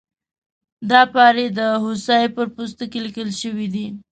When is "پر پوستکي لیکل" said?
2.35-3.29